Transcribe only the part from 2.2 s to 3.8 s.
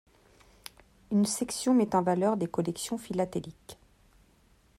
des collections philatéliques.